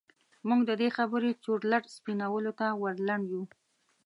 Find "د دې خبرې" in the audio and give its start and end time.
0.69-1.31